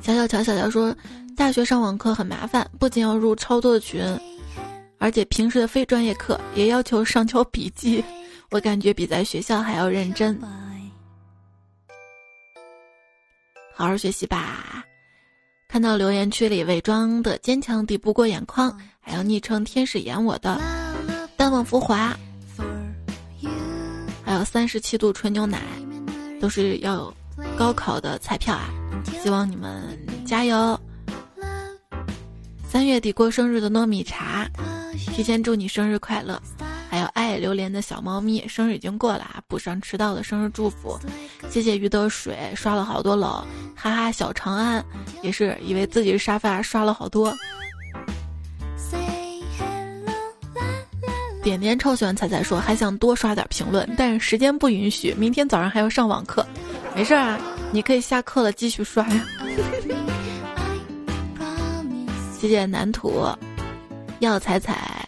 [0.01, 0.93] 小小乔小乔说，
[1.37, 4.03] 大学上网课很麻烦，不仅要入超多的群，
[4.97, 8.03] 而且平时的非专业课也要求上交笔记，
[8.49, 10.37] 我感觉比在学校还要认真。
[13.73, 14.83] 好好学习吧。
[15.69, 20.59] 看到留言区里伪装的坚强抵不过眼眶，还有昵称天使演我的
[21.37, 22.13] 淡忘浮华。
[24.31, 25.61] 还有三十七度纯牛奶，
[26.39, 27.13] 都是要
[27.57, 28.69] 高考的彩票啊！
[29.21, 30.79] 希望你们加油。
[32.65, 34.47] 三月底过生日的糯米茶，
[35.13, 36.41] 提前祝你生日快乐。
[36.89, 40.97] 还有爱榴莲的小猫咪，生日已经过了啊，补上迟到的生日祝福。
[41.49, 43.43] 谢谢鱼得水刷了好多楼，
[43.75, 44.81] 哈哈小长安
[45.21, 47.35] 也是以为自己是沙发刷了好多。
[51.41, 56.45] 点点超喜欢彩彩说还想多刷点评论，但是时间不允许，明天早上还要上网课。
[56.95, 57.39] 没事啊，
[57.71, 59.25] 你可以下课了继续刷呀。
[62.39, 63.25] 谢谢南土，
[64.19, 65.07] 要彩彩，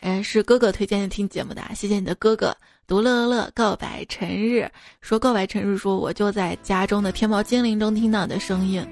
[0.00, 2.56] 嗯，是哥哥推荐的听节目的，谢谢你的哥哥。
[2.86, 4.68] 独乐乐告白陈日
[5.00, 8.86] 说告白陈日说我就在家中的天猫精灵中听到你的声音，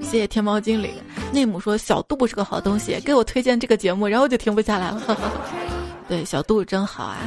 [0.00, 0.92] 谢谢天猫精灵。
[1.32, 5.16] 内姆说小度是个好东西，给我推荐这个节目，然后就停不下来了。
[6.08, 7.18] 对，小度真好啊，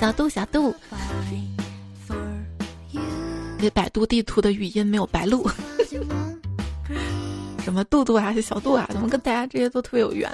[0.00, 0.74] 小度小度。
[3.58, 5.48] 给百度地图的语音没有白录。
[7.62, 10.28] 什么杜杜啊，小杜啊，怎么跟大家这些都特别有缘？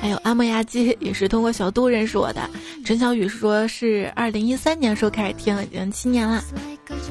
[0.00, 2.40] 还有阿莫亚基也是通过小杜认识我的。
[2.84, 6.42] 陈小雨说是二零一三年时候开始听，已经七年了。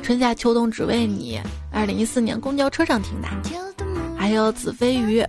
[0.01, 1.39] 春夏秋冬只为你，
[1.71, 3.27] 二零一四年公交车上听的。
[4.17, 5.23] 还有子飞鱼，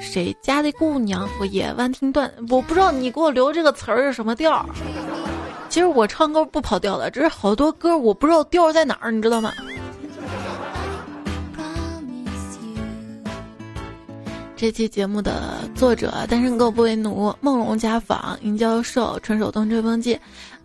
[0.00, 1.28] 谁家的姑娘？
[1.40, 4.64] 我夜晚听段，我不知道你给我留这个词儿是什么调。
[5.68, 9.52] 其实我唱歌不跑调的，只是好多歌我不知道调在哪儿，你知道吗？
[14.60, 20.20] 这期节目的作者：单身狗不为奴、梦龙家访、尹教授、纯手动吹风机。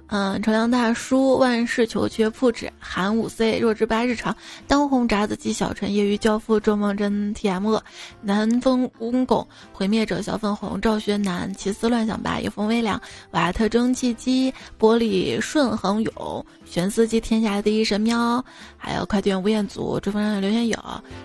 [0.08, 4.36] 嗯，乘凉大叔、万事求缺、铺纸、韩五 C、弱智八日常、
[4.68, 7.80] 当红炸子鸡、小陈、业余教父、周梦真、TM、
[8.20, 18.44] 南风蜈蚣、毁灭者、小粉红、赵学南、奇思乱想吧、夜风微凉、瓦特蒸汽机、玻璃顺恒勇、玄司机、天下第一神喵，
[18.76, 20.78] 还有快递员吴彦祖、追风上刘天友、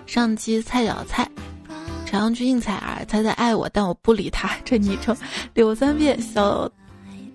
[0.05, 1.29] 上期菜小菜、
[2.11, 5.15] 朝阳区应采儿、猜猜爱我但我不理他，这昵称
[5.53, 6.69] 柳三变小。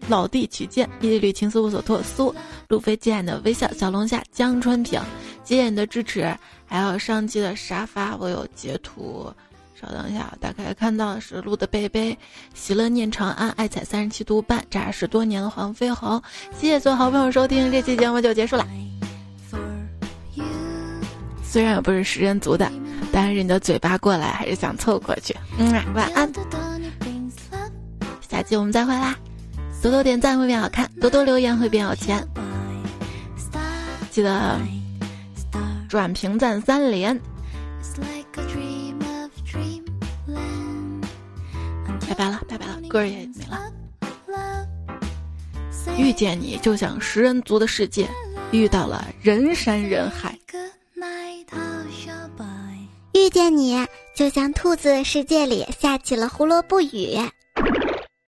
[0.09, 2.01] 老弟取剑，一缕情丝无所托。
[2.03, 2.33] 苏
[2.69, 5.01] 路飞惊艳的微笑，小龙虾江春平，
[5.45, 6.31] 谢谢你的支持。
[6.67, 9.33] 还有上期的沙发，我有截图。
[9.81, 12.17] 稍等一下，打开看到的是鹿的贝贝，
[12.55, 16.23] 喜乐念长安，爱踩三十七度半，扎实多年的黄飞鸿。
[16.61, 18.67] 谢谢所有好朋友收听，这期节目就结束了。
[21.49, 22.71] 虽然我不是食人族的，
[23.11, 25.35] 但是你的嘴巴过来还是想凑过去。
[25.59, 26.31] 嗯，晚安。
[28.29, 29.17] 下期我们再会啦。
[29.81, 32.27] 多多点赞会变好看，多多留言会变有钱。
[34.11, 34.61] 记得
[35.89, 37.19] 转评赞三连。
[42.09, 43.73] 拜拜了，拜拜了，歌也没了。
[45.97, 48.09] 遇见你就像食人族的世界，
[48.51, 50.39] 遇到了人山人海。
[53.13, 57.17] 遇见你就像兔子世界里下起了胡萝卜雨。